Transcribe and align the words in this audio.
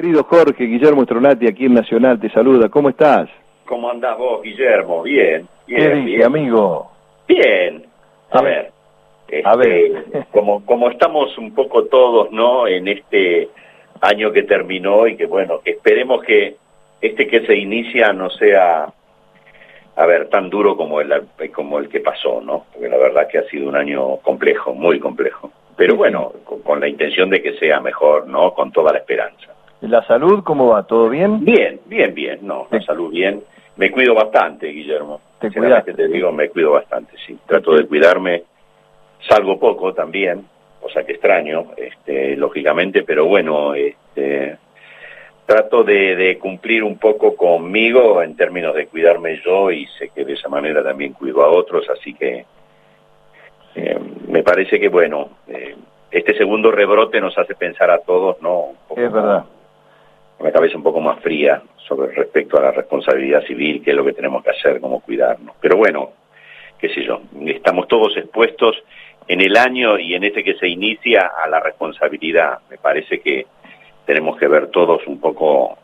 Querido 0.00 0.24
Jorge, 0.24 0.64
Guillermo 0.64 1.02
Stronati 1.04 1.46
aquí 1.46 1.66
en 1.66 1.74
Nacional 1.74 2.18
te 2.18 2.30
saluda, 2.30 2.70
¿cómo 2.70 2.88
estás? 2.88 3.28
¿Cómo 3.66 3.90
andás 3.90 4.16
vos, 4.16 4.42
Guillermo? 4.42 5.02
Bien, 5.02 5.46
bien. 5.66 5.78
¿Qué 5.78 5.94
dice, 5.96 6.06
bien. 6.06 6.22
amigo? 6.22 6.90
Bien. 7.28 7.84
A 8.30 8.38
Sí. 8.38 8.44
ver. 8.46 8.72
A 9.44 9.52
este, 9.52 9.68
ver. 9.68 10.26
como, 10.32 10.64
como 10.64 10.88
estamos 10.88 11.36
un 11.36 11.54
poco 11.54 11.84
todos, 11.84 12.32
¿no? 12.32 12.66
En 12.66 12.88
este 12.88 13.50
año 14.00 14.32
que 14.32 14.44
terminó 14.44 15.06
y 15.06 15.18
que, 15.18 15.26
bueno, 15.26 15.60
esperemos 15.66 16.22
que 16.22 16.56
este 17.02 17.26
que 17.26 17.44
se 17.44 17.54
inicia 17.58 18.14
no 18.14 18.30
sea, 18.30 18.86
a 19.96 20.06
ver, 20.06 20.30
tan 20.30 20.48
duro 20.48 20.78
como 20.78 21.02
el, 21.02 21.12
como 21.54 21.78
el 21.78 21.90
que 21.90 22.00
pasó, 22.00 22.40
¿no? 22.40 22.64
Porque 22.72 22.88
la 22.88 22.96
verdad 22.96 23.28
que 23.28 23.36
ha 23.36 23.44
sido 23.50 23.68
un 23.68 23.76
año 23.76 24.16
complejo, 24.22 24.72
muy 24.72 24.98
complejo. 24.98 25.50
Pero 25.76 25.94
bueno, 25.94 26.32
con, 26.46 26.62
con 26.62 26.80
la 26.80 26.88
intención 26.88 27.28
de 27.28 27.42
que 27.42 27.52
sea 27.58 27.80
mejor, 27.80 28.26
¿no? 28.28 28.54
Con 28.54 28.72
toda 28.72 28.92
la 28.94 29.00
esperanza. 29.00 29.48
¿La 29.82 30.04
salud 30.06 30.42
cómo 30.44 30.68
va? 30.68 30.82
¿Todo 30.82 31.08
bien? 31.08 31.44
Bien, 31.44 31.80
bien, 31.86 32.14
bien, 32.14 32.40
no, 32.42 32.66
la 32.70 32.82
salud 32.82 33.10
bien. 33.10 33.42
Me 33.76 33.90
cuido 33.90 34.14
bastante, 34.14 34.68
Guillermo. 34.68 35.20
Te 35.38 35.50
cuidaste. 35.50 35.94
te 35.94 36.08
digo, 36.08 36.30
me 36.32 36.50
cuido 36.50 36.72
bastante, 36.72 37.16
sí. 37.26 37.38
Trato 37.46 37.74
de 37.74 37.86
cuidarme, 37.86 38.42
salgo 39.26 39.58
poco 39.58 39.94
también, 39.94 40.44
cosa 40.80 41.02
que 41.04 41.12
extraño, 41.12 41.68
este, 41.76 42.36
lógicamente, 42.36 43.04
pero 43.04 43.24
bueno, 43.26 43.74
este, 43.74 44.58
trato 45.46 45.82
de, 45.82 46.14
de 46.14 46.38
cumplir 46.38 46.84
un 46.84 46.98
poco 46.98 47.34
conmigo 47.34 48.22
en 48.22 48.36
términos 48.36 48.74
de 48.74 48.86
cuidarme 48.86 49.40
yo 49.44 49.70
y 49.70 49.86
sé 49.98 50.10
que 50.14 50.24
de 50.24 50.34
esa 50.34 50.48
manera 50.48 50.82
también 50.82 51.14
cuido 51.14 51.42
a 51.42 51.48
otros, 51.48 51.88
así 51.88 52.12
que 52.14 52.44
eh, 53.74 53.98
me 54.28 54.42
parece 54.42 54.78
que 54.78 54.88
bueno, 54.88 55.30
eh, 55.48 55.74
este 56.10 56.36
segundo 56.36 56.70
rebrote 56.70 57.20
nos 57.20 57.36
hace 57.38 57.54
pensar 57.54 57.90
a 57.90 57.98
todos, 57.98 58.40
¿no? 58.42 58.60
Un 58.60 58.76
poco 58.88 59.00
Es 59.00 59.12
verdad. 59.12 59.44
La 60.40 60.52
cabeza 60.52 60.76
un 60.76 60.82
poco 60.82 61.00
más 61.00 61.20
fría 61.20 61.62
sobre 61.86 62.12
respecto 62.12 62.58
a 62.58 62.62
la 62.62 62.72
responsabilidad 62.72 63.42
civil, 63.44 63.82
qué 63.84 63.90
es 63.90 63.96
lo 63.96 64.04
que 64.04 64.12
tenemos 64.12 64.42
que 64.42 64.50
hacer, 64.50 64.80
cómo 64.80 65.00
cuidarnos. 65.00 65.56
Pero 65.60 65.76
bueno, 65.76 66.12
qué 66.78 66.88
sé 66.88 67.04
yo, 67.04 67.20
estamos 67.46 67.88
todos 67.88 68.16
expuestos 68.16 68.82
en 69.28 69.40
el 69.40 69.56
año 69.56 69.98
y 69.98 70.14
en 70.14 70.24
este 70.24 70.42
que 70.42 70.54
se 70.54 70.68
inicia 70.68 71.30
a 71.42 71.48
la 71.48 71.60
responsabilidad. 71.60 72.58
Me 72.70 72.78
parece 72.78 73.20
que 73.20 73.46
tenemos 74.06 74.38
que 74.38 74.48
ver 74.48 74.68
todos 74.68 75.06
un 75.06 75.20
poco 75.20 75.78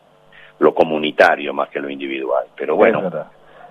lo 0.59 0.73
comunitario 0.73 1.53
más 1.53 1.69
que 1.69 1.79
lo 1.79 1.89
individual. 1.89 2.45
Pero 2.55 2.75
bueno. 2.75 3.09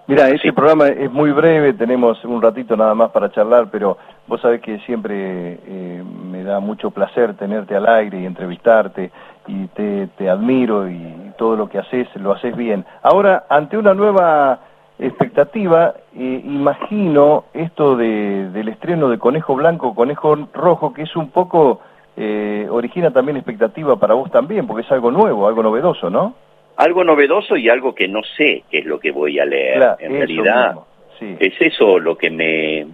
Mira, 0.09 0.29
este 0.29 0.49
Sí. 0.49 0.53
programa 0.53 0.87
es 0.87 1.11
muy 1.11 1.33
breve, 1.33 1.73
tenemos 1.73 2.25
un 2.25 2.41
ratito 2.41 2.77
nada 2.77 2.95
más 2.95 3.11
para 3.11 3.31
charlar, 3.33 3.69
pero 3.73 3.99
vos 4.29 4.41
sabés 4.41 4.61
que 4.61 4.79
siempre 4.81 5.59
eh, 5.67 6.05
me 6.31 6.45
da 6.45 6.61
mucho 6.61 6.93
placer 6.93 7.35
tenerte 7.35 7.75
al 7.75 7.89
aire 7.89 8.21
y 8.21 8.27
entrevistarte, 8.27 9.11
y 9.48 9.67
te, 9.69 10.07
te 10.17 10.31
admiro 10.31 10.89
y 10.89 11.33
todo 11.37 11.57
lo 11.57 11.69
que 11.69 11.79
haces, 11.79 12.09
lo 12.17 12.33
haces 12.33 12.57
bien. 12.57 12.85
Ahora, 13.03 13.47
ante 13.48 13.77
una 13.77 13.95
nueva 13.95 14.61
expectativa, 14.98 15.95
eh, 16.15 16.41
imagino 16.45 17.45
esto 17.53 17.97
de, 17.97 18.51
del 18.51 18.69
estreno 18.69 19.09
de 19.09 19.19
Conejo 19.19 19.57
Blanco, 19.57 19.95
Conejo 19.95 20.37
Rojo, 20.55 20.93
que 20.93 21.03
es 21.03 21.17
un 21.17 21.31
poco, 21.31 21.81
eh, 22.17 22.69
origina 22.70 23.11
también 23.11 23.37
expectativa 23.37 23.97
para 23.97 24.15
vos 24.15 24.31
también, 24.31 24.69
porque 24.69 24.83
es 24.83 24.93
algo 24.93 25.11
nuevo, 25.11 25.48
algo 25.48 25.65
novedoso, 25.65 26.11
¿no? 26.11 26.35
Algo 26.77 27.05
novedoso 27.05 27.57
y 27.57 27.69
algo 27.69 27.95
que 27.95 28.09
no 28.09 28.23
sé 28.37 28.65
qué 28.71 28.79
es 28.79 28.87
lo 28.87 29.01
que 29.01 29.11
voy 29.11 29.39
a 29.39 29.45
leer. 29.45 29.77
Claro, 29.77 29.97
en 30.01 30.13
realidad, 30.13 30.75
sí. 31.19 31.37
es 31.41 31.55
eso 31.61 31.99
lo 31.99 32.17
que 32.17 32.31
me 32.31 32.87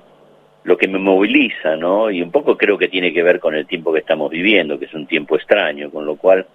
lo 0.65 0.77
que 0.77 0.87
me 0.87 0.99
moviliza, 0.99 1.77
¿no? 1.77 2.09
Y 2.09 2.23
un 2.23 2.31
poco 2.31 2.57
creo 2.57 2.79
que 2.79 2.87
tiene 2.87 3.13
que 3.13 3.25
ver 3.25 3.41
con 3.41 3.55
el 3.57 3.67
tiempo 3.67 3.93
que 3.93 3.99
estamos 3.99 4.31
viviendo, 4.31 4.79
que 4.79 4.85
es 4.85 4.95
un 4.95 5.07
tiempo 5.07 5.35
extraño, 5.35 5.91
con 5.91 6.07
lo 6.07 6.15
cual 6.15 6.47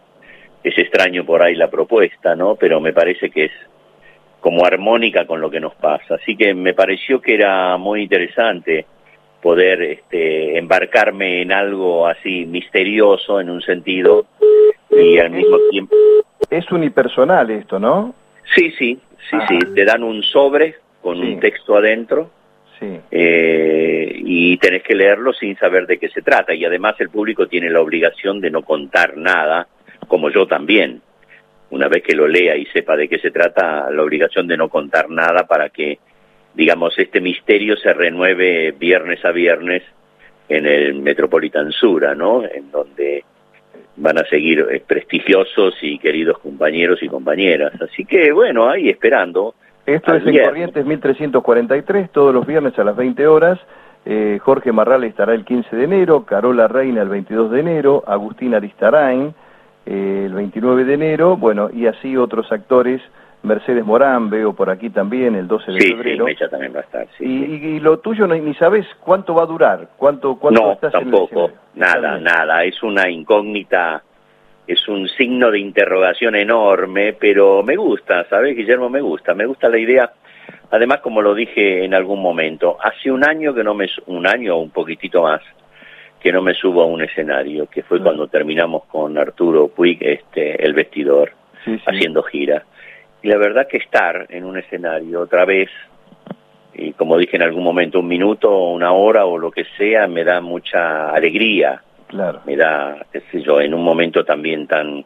es 0.64 0.78
extraño 0.78 1.25
por 1.25 1.44
ahí 1.44 1.55
la 1.55 1.70
propuesta, 1.70 2.33
¿no? 2.33 2.55
Pero 2.55 2.80
me 2.80 2.94
parece 2.94 3.30
que 3.30 3.45
es 3.45 3.52
como 4.39 4.66
armónica 4.66 5.25
con 5.25 5.42
lo 5.42 5.50
que 5.50 5.59
nos 5.59 5.75
pasa. 5.75 6.16
Así 6.16 6.38
que 6.38 6.53
me 6.53 6.73
pareció 6.73 7.20
que 7.22 7.33
era 7.33 7.75
muy 7.75 8.03
interesante 8.03 8.86
poder 9.42 9.82
este, 9.82 10.58
embarcarme 10.58 11.42
en 11.42 11.52
algo 11.52 12.08
así 12.08 12.45
misterioso 12.45 13.42
en 13.42 13.49
un 13.49 13.61
sentido 13.61 14.26
y 14.89 15.17
al 15.20 15.32
mismo 15.32 15.58
tiempo 15.70 15.95
Es 16.49 16.71
unipersonal 16.71 17.49
esto, 17.52 17.80
¿no? 17.80 18.15
Sí, 18.55 18.71
sí, 18.77 18.99
sí, 19.30 19.37
Ah. 19.39 19.45
sí. 19.49 19.59
Te 19.75 19.85
dan 19.85 20.03
un 20.03 20.23
sobre 20.23 20.75
con 21.02 21.17
Sí. 21.19 21.21
un 21.33 21.39
texto 21.39 21.75
adentro 21.75 22.30
Sí. 22.80 22.99
eh, 23.11 24.11
y 24.15 24.57
tenés 24.57 24.83
que 24.83 24.95
leerlo 24.95 25.33
sin 25.33 25.57
saber 25.57 25.87
de 25.87 25.97
qué 25.97 26.09
se 26.09 26.21
trata. 26.21 26.53
Y 26.53 26.63
además 26.63 26.95
el 26.99 27.09
público 27.09 27.47
tiene 27.47 27.69
la 27.69 27.81
obligación 27.81 28.39
de 28.39 28.52
no 28.52 28.61
contar 28.61 29.17
nada, 29.17 29.67
como 30.07 30.30
yo 30.30 30.45
también. 30.47 31.02
Una 31.69 31.87
vez 31.89 32.03
que 32.03 32.15
lo 32.15 32.27
lea 32.27 32.55
y 32.55 32.65
sepa 32.67 32.95
de 32.95 33.09
qué 33.09 33.19
se 33.19 33.31
trata, 33.31 33.89
la 33.91 34.03
obligación 34.03 34.47
de 34.47 34.55
no 34.57 34.69
contar 34.69 35.09
nada 35.09 35.45
para 35.47 35.69
que, 35.69 35.99
digamos, 36.53 36.97
este 36.97 37.19
misterio 37.19 37.75
se 37.75 37.91
renueve 37.93 38.71
viernes 38.71 39.23
a 39.25 39.31
viernes 39.31 39.83
en 40.47 40.65
el 40.65 40.93
Metropolitan 40.95 41.71
Sura, 41.73 42.15
¿no? 42.15 42.43
En 42.45 42.71
donde 42.71 43.25
van 43.97 44.17
a 44.17 44.23
seguir 44.25 44.65
eh, 44.71 44.81
prestigiosos 44.85 45.75
y 45.81 45.99
queridos 45.99 46.39
compañeros 46.39 47.02
y 47.02 47.08
compañeras. 47.08 47.73
Así 47.81 48.05
que, 48.05 48.31
bueno, 48.31 48.69
ahí 48.69 48.89
esperando. 48.89 49.55
Esto 49.85 50.15
es 50.15 50.25
en. 50.25 50.43
Corrientes 50.43 50.85
1343, 50.85 52.11
todos 52.11 52.33
los 52.33 52.45
viernes 52.45 52.77
a 52.77 52.83
las 52.83 52.95
20 52.95 53.27
horas. 53.27 53.59
Eh, 54.05 54.39
Jorge 54.41 54.71
Marral 54.71 55.03
estará 55.03 55.33
el 55.33 55.43
15 55.43 55.75
de 55.75 55.83
enero, 55.83 56.23
Carola 56.23 56.67
Reina 56.67 57.02
el 57.02 57.09
22 57.09 57.52
de 57.52 57.59
enero, 57.59 58.03
Agustín 58.07 58.53
Aristarain 58.55 59.33
eh, 59.86 60.23
el 60.25 60.33
29 60.33 60.83
de 60.83 60.93
enero, 60.93 61.37
bueno, 61.37 61.69
y 61.73 61.87
así 61.87 62.17
otros 62.17 62.52
actores, 62.52 63.02
Mercedes 63.47 63.83
Morán, 63.85 64.30
veo 64.30 64.53
por 64.53 64.69
aquí 64.69 64.89
también 64.89 65.33
el 65.35 65.47
12 65.47 65.71
de 65.71 65.80
Sí, 65.81 65.87
sí, 65.87 65.93
febrero. 65.93 66.25
Mecha 66.25 66.47
también 66.49 66.73
va 66.75 66.80
a 66.80 66.83
estar. 66.83 67.08
Sí, 67.17 67.23
y, 67.23 67.27
sí. 67.45 67.59
y- 67.63 67.67
y 67.75 67.80
lo 67.80 67.99
tuyo 67.99 68.27
no- 68.27 68.35
ni 68.35 68.53
sabes 68.55 68.85
cuánto 69.03 69.33
va 69.33 69.43
a 69.43 69.47
durar, 69.47 69.89
cuánto, 69.97 70.35
cuánto 70.37 70.61
No, 70.61 70.71
estás 70.73 70.93
en 70.93 70.99
el 70.99 71.03
tampoco, 71.05 71.45
escenario. 71.45 71.59
Está 71.75 71.99
nada, 72.02 72.19
nada. 72.19 72.63
Es 72.63 72.83
una 72.83 73.09
incógnita, 73.09 74.03
es 74.67 74.87
un 74.87 75.07
signo 75.09 75.49
de 75.49 75.59
interrogación 75.59 76.36
enorme, 76.36 77.13
pero 77.13 77.63
me 77.63 77.75
gusta, 77.75 78.25
¿sabes, 78.30 78.55
Guillermo? 78.55 78.89
Me 78.89 79.02
gusta, 79.02 79.33
me 79.33 79.45
gusta 79.45 79.69
la 79.69 79.77
idea. 79.80 80.11
Además, 80.71 80.99
como 80.99 81.21
lo 81.21 81.33
dije 81.33 81.86
en 81.86 81.93
algún 81.93 82.21
momento, 82.21 82.77
hace 82.81 83.09
un 83.11 83.23
año 83.23 83.53
que 83.53 83.63
no 83.63 83.73
me, 83.73 83.87
un 84.07 84.27
año 84.27 84.55
o 84.57 84.59
un 84.61 84.71
poquitito 84.71 85.21
más, 85.23 85.41
que 86.19 86.31
no 86.31 86.41
me 86.41 86.53
subo 86.55 86.81
a 86.81 86.86
un 86.87 87.02
escenario, 87.02 87.67
que 87.67 87.83
fue 87.83 87.99
Mm. 87.99 88.03
cuando 88.03 88.27
terminamos 88.27 88.83
con 88.86 89.17
Arturo 89.17 89.67
Puig, 89.69 89.97
este, 90.02 90.61
el 90.65 90.73
vestidor, 90.73 91.31
sí. 91.63 91.80
haciendo 91.86 92.23
gira. 92.23 92.63
Y 93.27 93.30
la 93.30 93.38
verdad 93.39 93.67
que 93.67 93.76
estar 93.76 94.26
en 94.30 94.45
un 94.45 94.58
escenario 94.58 95.20
otra 95.20 95.43
vez, 95.43 95.70
y 96.73 96.93
como 96.93 97.17
dije 97.17 97.36
en 97.36 97.42
algún 97.43 97.61
momento, 97.61 97.99
un 97.99 98.08
minuto, 98.08 98.58
una 98.70 98.93
hora 98.93 99.26
o 99.26 99.38
lo 99.38 99.52
que 99.52 99.65
sea, 99.77 100.08
me 100.08 100.23
da 100.23 100.39
mucha 100.39 101.10
alegría, 101.10 101.82
Claro. 102.08 102.39
me 102.45 102.55
da, 102.55 103.05
qué 103.11 103.20
sé 103.30 103.42
yo, 103.42 103.60
en 103.60 103.73
un 103.73 103.83
momento 103.83 104.23
también 104.23 104.66
tan 104.66 105.04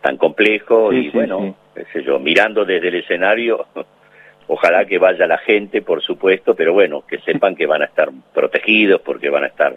tan 0.00 0.16
complejo 0.18 0.92
Sí, 0.92 0.98
y 0.98 1.02
sí, 1.06 1.10
bueno, 1.12 1.40
sí. 1.40 1.54
qué 1.74 1.84
sé 1.92 2.04
yo, 2.04 2.20
mirando 2.20 2.64
desde 2.64 2.86
el 2.90 2.94
escenario, 2.94 3.66
ojalá 4.46 4.84
que 4.84 4.98
vaya 4.98 5.26
la 5.26 5.38
gente, 5.38 5.82
por 5.82 6.00
supuesto, 6.00 6.54
pero 6.54 6.72
bueno, 6.74 7.02
que 7.08 7.18
sepan 7.22 7.56
que 7.56 7.66
van 7.66 7.82
a 7.82 7.86
estar 7.86 8.08
protegidos 8.32 9.00
porque 9.00 9.30
van 9.30 9.42
a 9.42 9.48
estar 9.48 9.74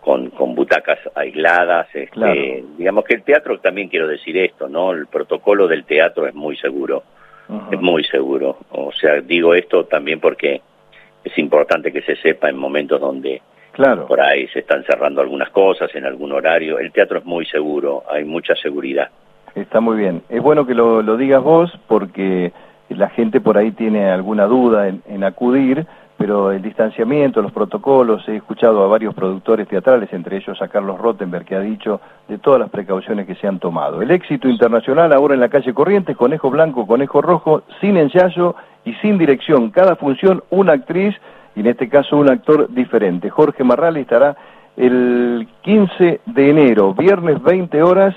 con, 0.00 0.30
con 0.30 0.54
butacas 0.54 0.98
aisladas, 1.14 1.86
este, 1.94 2.08
Claro. 2.10 2.40
digamos 2.78 3.04
que 3.04 3.14
el 3.14 3.22
teatro 3.22 3.58
también 3.60 3.88
quiero 3.88 4.06
decir 4.08 4.36
esto, 4.38 4.68
¿no? 4.68 4.92
El 4.92 5.06
protocolo 5.06 5.68
del 5.68 5.84
teatro 5.84 6.26
es 6.26 6.34
muy 6.34 6.56
seguro, 6.56 7.02
es 7.70 7.80
muy 7.80 8.04
seguro. 8.04 8.56
O 8.70 8.92
sea, 8.92 9.20
digo 9.20 9.54
esto 9.54 9.84
también 9.84 10.20
porque 10.20 10.60
es 11.24 11.38
importante 11.38 11.92
que 11.92 12.00
se 12.02 12.16
sepa 12.16 12.48
en 12.48 12.56
momentos 12.56 13.00
donde 13.00 13.42
Claro. 13.72 14.06
por 14.06 14.20
ahí 14.20 14.48
se 14.48 14.60
están 14.60 14.84
cerrando 14.84 15.20
algunas 15.20 15.50
cosas 15.50 15.94
en 15.94 16.04
algún 16.04 16.32
horario. 16.32 16.78
El 16.78 16.92
teatro 16.92 17.18
es 17.18 17.24
muy 17.24 17.44
seguro, 17.46 18.02
hay 18.10 18.24
mucha 18.24 18.54
seguridad. 18.56 19.08
Está 19.54 19.80
muy 19.80 19.96
bien. 19.98 20.22
Es 20.28 20.42
bueno 20.42 20.66
que 20.66 20.74
lo, 20.74 21.02
lo 21.02 21.16
digas 21.16 21.42
vos 21.42 21.70
porque 21.88 22.52
la 22.88 23.08
gente 23.10 23.40
por 23.40 23.56
ahí 23.58 23.70
tiene 23.72 24.10
alguna 24.10 24.46
duda 24.46 24.88
en, 24.88 25.02
en 25.08 25.22
acudir, 25.24 25.86
pero 26.20 26.52
el 26.52 26.60
distanciamiento, 26.60 27.40
los 27.40 27.50
protocolos, 27.50 28.28
he 28.28 28.36
escuchado 28.36 28.84
a 28.84 28.88
varios 28.88 29.14
productores 29.14 29.66
teatrales, 29.66 30.12
entre 30.12 30.36
ellos 30.36 30.60
a 30.60 30.68
Carlos 30.68 30.98
Rottenberg, 31.00 31.46
que 31.46 31.54
ha 31.54 31.60
dicho 31.60 31.98
de 32.28 32.36
todas 32.36 32.60
las 32.60 32.68
precauciones 32.68 33.26
que 33.26 33.36
se 33.36 33.46
han 33.46 33.58
tomado. 33.58 34.02
El 34.02 34.10
éxito 34.10 34.46
internacional 34.46 35.14
ahora 35.14 35.32
en 35.32 35.40
la 35.40 35.48
calle 35.48 35.72
Corrientes, 35.72 36.18
Conejo 36.18 36.50
Blanco, 36.50 36.86
Conejo 36.86 37.22
Rojo, 37.22 37.62
sin 37.80 37.96
ensayo 37.96 38.54
y 38.84 38.92
sin 38.96 39.16
dirección. 39.16 39.70
Cada 39.70 39.96
función 39.96 40.42
una 40.50 40.74
actriz 40.74 41.16
y 41.56 41.60
en 41.60 41.68
este 41.68 41.88
caso 41.88 42.18
un 42.18 42.28
actor 42.28 42.68
diferente. 42.68 43.30
Jorge 43.30 43.64
Marral 43.64 43.96
estará 43.96 44.36
el 44.76 45.48
15 45.62 46.20
de 46.26 46.50
enero, 46.50 46.92
viernes 46.92 47.42
20 47.42 47.82
horas, 47.82 48.14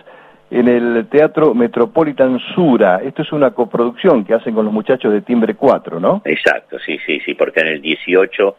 en 0.53 0.67
el 0.67 1.07
Teatro 1.07 1.55
Metropolitan 1.55 2.39
Sura. 2.53 3.01
Esto 3.03 3.23
es 3.23 3.31
una 3.31 3.51
coproducción 3.51 4.23
que 4.23 4.35
hacen 4.35 4.53
con 4.53 4.65
los 4.65 4.73
muchachos 4.73 5.11
de 5.11 5.21
Timbre 5.21 5.55
4, 5.55 5.99
¿no? 5.99 6.21
Exacto, 6.23 6.77
sí, 6.77 6.99
sí, 7.05 7.19
sí, 7.21 7.33
porque 7.33 7.61
en 7.61 7.67
el 7.67 7.81
18, 7.81 8.55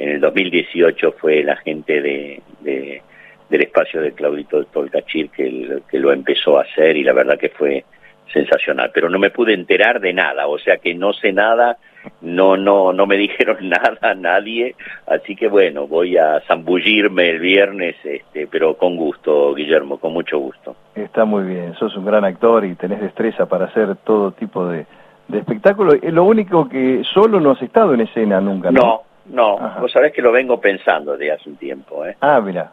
en 0.00 0.08
el 0.08 0.20
2018 0.20 1.12
fue 1.12 1.44
la 1.44 1.56
gente 1.58 2.02
de, 2.02 2.42
de, 2.62 3.02
del 3.48 3.60
espacio 3.62 4.02
de 4.02 4.10
Claudito 4.12 4.64
Tolcachir 4.64 5.30
que 5.30 5.98
lo 6.00 6.12
empezó 6.12 6.58
a 6.58 6.62
hacer 6.62 6.96
y 6.96 7.04
la 7.04 7.12
verdad 7.12 7.38
que 7.38 7.50
fue 7.50 7.84
sensacional. 8.32 8.90
Pero 8.92 9.08
no 9.08 9.20
me 9.20 9.30
pude 9.30 9.54
enterar 9.54 10.00
de 10.00 10.12
nada, 10.12 10.48
o 10.48 10.58
sea 10.58 10.78
que 10.78 10.94
no 10.94 11.12
sé 11.12 11.32
nada, 11.32 11.78
no, 12.20 12.56
no, 12.56 12.92
no 12.92 13.06
me 13.06 13.16
dijeron 13.18 13.56
nada 13.68 14.14
nadie, 14.14 14.74
así 15.06 15.36
que 15.36 15.48
bueno, 15.48 15.86
voy 15.86 16.16
a 16.16 16.40
zambullirme 16.46 17.30
el 17.30 17.40
viernes, 17.40 17.96
este, 18.04 18.46
pero 18.46 18.76
con 18.76 18.96
gusto, 18.96 19.54
Guillermo, 19.54 19.98
con 19.98 20.12
mucho 20.12 20.38
gusto. 20.38 20.76
Está 20.94 21.24
muy 21.24 21.44
bien, 21.44 21.74
sos 21.74 21.96
un 21.96 22.04
gran 22.04 22.24
actor 22.24 22.64
y 22.64 22.74
tenés 22.74 23.00
destreza 23.00 23.46
para 23.46 23.66
hacer 23.66 23.96
todo 24.04 24.32
tipo 24.32 24.66
de, 24.66 24.86
de 25.28 25.38
espectáculo. 25.38 25.94
Lo 26.02 26.24
único 26.24 26.68
que 26.68 27.02
solo 27.12 27.40
no 27.40 27.52
has 27.52 27.62
estado 27.62 27.94
en 27.94 28.02
escena 28.02 28.40
nunca, 28.40 28.70
¿no? 28.70 28.80
No, 28.80 29.02
no, 29.26 29.80
vos 29.80 29.92
sabés 29.92 30.12
que 30.12 30.22
lo 30.22 30.32
vengo 30.32 30.60
pensando 30.60 31.16
desde 31.16 31.32
hace 31.32 31.48
un 31.48 31.56
tiempo, 31.56 32.04
¿eh? 32.04 32.16
Ah, 32.20 32.40
mira. 32.40 32.72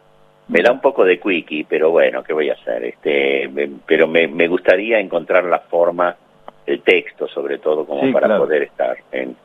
Me 0.49 0.61
da 0.61 0.71
un 0.71 0.79
poco 0.79 1.03
de 1.03 1.19
quickie, 1.19 1.65
pero 1.67 1.91
bueno, 1.91 2.23
¿qué 2.23 2.31
voy 2.31 2.49
a 2.49 2.53
hacer? 2.53 2.85
Este, 2.85 3.51
pero 3.85 4.07
me, 4.07 4.29
me 4.29 4.47
gustaría 4.47 4.97
encontrar 4.97 5.43
la 5.43 5.59
forma, 5.59 6.15
el 6.67 6.81
texto 6.81 7.27
sobre 7.27 7.57
todo, 7.57 7.85
como 7.85 8.11
para 8.11 8.37
poder 8.37 8.63
estar 8.63 8.97
en, 9.11 9.35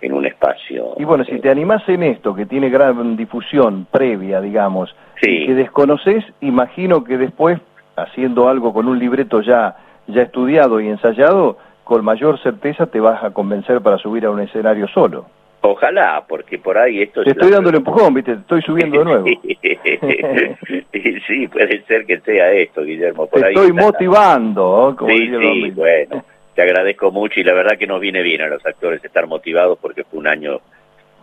en 0.00 0.12
un 0.12 0.26
espacio. 0.26 0.94
Y 0.98 1.04
bueno, 1.04 1.24
si 1.24 1.38
te 1.38 1.50
animás 1.50 1.86
en 1.88 2.02
esto, 2.02 2.34
que 2.34 2.46
tiene 2.46 2.70
gran 2.70 3.16
difusión 3.16 3.86
previa, 3.90 4.40
digamos, 4.40 4.94
sí. 5.20 5.46
que 5.46 5.54
desconoces, 5.54 6.24
imagino 6.40 7.04
que 7.04 7.18
después, 7.18 7.60
haciendo 7.96 8.48
algo 8.48 8.72
con 8.72 8.88
un 8.88 8.98
libreto 8.98 9.42
ya, 9.42 9.76
ya 10.06 10.22
estudiado 10.22 10.80
y 10.80 10.88
ensayado, 10.88 11.58
con 11.84 12.04
mayor 12.04 12.40
certeza 12.42 12.86
te 12.86 13.00
vas 13.00 13.22
a 13.22 13.30
convencer 13.30 13.80
para 13.82 13.98
subir 13.98 14.24
a 14.24 14.30
un 14.30 14.40
escenario 14.40 14.88
solo. 14.88 15.26
Ojalá, 15.62 16.24
porque 16.26 16.58
por 16.58 16.78
ahí 16.78 17.02
esto... 17.02 17.22
Te 17.22 17.32
estoy 17.32 17.50
dando 17.50 17.68
el 17.68 17.76
empujón, 17.76 18.14
viste, 18.14 18.32
te 18.32 18.40
estoy 18.40 18.62
subiendo 18.62 19.00
de 19.00 19.04
nuevo. 19.04 19.26
sí, 21.26 21.48
puede 21.48 21.82
ser 21.82 22.06
que 22.06 22.18
sea 22.20 22.50
esto, 22.52 22.82
Guillermo. 22.82 23.26
Por 23.26 23.42
te 23.42 23.48
estoy 23.48 23.70
motivando, 23.72 24.94
como 24.98 25.10
Sí, 25.10 25.28
sí, 25.28 25.70
bueno, 25.72 26.24
te 26.60 26.64
agradezco 26.64 27.10
mucho 27.10 27.40
y 27.40 27.42
la 27.42 27.54
verdad 27.54 27.78
que 27.78 27.86
nos 27.86 27.98
viene 28.02 28.20
bien 28.20 28.42
a 28.42 28.46
los 28.46 28.64
actores 28.66 29.02
estar 29.02 29.26
motivados 29.26 29.78
porque 29.80 30.04
fue 30.04 30.18
un 30.18 30.26
año, 30.26 30.60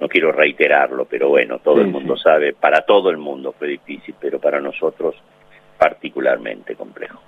no 0.02 0.08
quiero 0.08 0.32
reiterarlo, 0.32 1.06
pero 1.06 1.30
bueno, 1.30 1.60
todo 1.60 1.80
el 1.80 1.90
mundo 1.90 2.18
sabe, 2.18 2.54
para 2.54 2.82
todo 2.82 3.12
el 3.12 3.18
mundo 3.18 3.54
fue 3.56 3.68
difícil, 3.68 4.16
pero 4.20 4.40
para 4.40 4.60
nosotros 4.60 5.14
particularmente 5.78 6.74
complejo. 6.74 7.22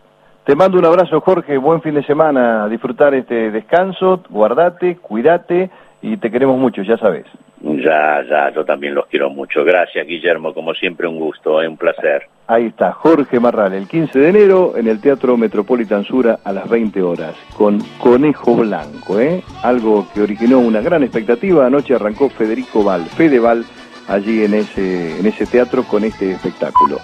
Te 0.43 0.55
mando 0.55 0.79
un 0.79 0.85
abrazo, 0.85 1.21
Jorge, 1.21 1.55
buen 1.57 1.83
fin 1.83 1.93
de 1.93 2.03
semana, 2.03 2.67
disfrutar 2.67 3.13
este 3.13 3.51
descanso, 3.51 4.23
guardate, 4.27 4.95
cuídate 4.95 5.69
y 6.01 6.17
te 6.17 6.31
queremos 6.31 6.57
mucho, 6.57 6.81
ya 6.81 6.97
sabes. 6.97 7.27
Ya, 7.61 8.23
ya, 8.29 8.51
yo 8.53 8.63
también 8.63 8.95
los 8.95 9.07
quiero 9.07 9.29
mucho. 9.29 9.63
Gracias, 9.63 10.05
Guillermo, 10.07 10.53
como 10.53 10.73
siempre 10.73 11.07
un 11.07 11.19
gusto, 11.19 11.57
un 11.57 11.77
placer. 11.77 12.27
Ahí 12.47 12.67
está, 12.67 12.93
Jorge 12.93 13.39
Marral, 13.39 13.73
el 13.73 13.87
15 13.87 14.17
de 14.17 14.29
enero 14.29 14.73
en 14.75 14.87
el 14.87 14.99
Teatro 14.99 15.37
Metropolitan 15.37 16.03
Sura 16.03 16.39
a 16.43 16.51
las 16.51 16.67
20 16.67 17.01
horas, 17.01 17.35
con 17.55 17.79
Conejo 17.99 18.55
Blanco, 18.55 19.19
¿eh? 19.19 19.43
Algo 19.61 20.07
que 20.13 20.21
originó 20.21 20.59
una 20.59 20.81
gran 20.81 21.03
expectativa. 21.03 21.65
Anoche 21.65 21.93
arrancó 21.93 22.29
Federico 22.29 22.83
Val, 22.83 23.05
Fedeval, 23.05 23.65
allí 24.07 24.43
en 24.43 24.55
ese, 24.55 25.19
en 25.19 25.25
ese 25.27 25.45
teatro 25.45 25.83
con 25.83 26.03
este 26.03 26.31
espectáculo. 26.31 26.97